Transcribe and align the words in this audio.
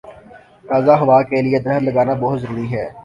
تازہ 0.67 0.93
ہوا 1.01 1.17
کے 1.29 1.37
لیے 1.45 1.59
درخت 1.65 1.83
لگانا 1.87 2.13
بہت 2.21 2.37
ضروری 2.41 2.67
ہے۔ 2.73 2.85